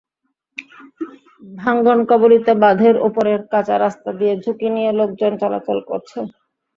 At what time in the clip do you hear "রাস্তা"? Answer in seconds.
3.77-4.09